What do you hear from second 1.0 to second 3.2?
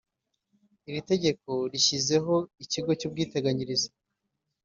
tegeko rishyizeho Ikigo cy